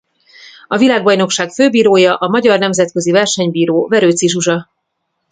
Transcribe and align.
A 0.67 0.77
világbajnokság 0.77 1.49
főbírója 1.49 2.15
a 2.15 2.29
magyar 2.29 2.59
nemzetközi 2.59 3.11
versenybíró 3.11 3.87
Verőci 3.87 4.27
Zsuzsa. 4.27 4.69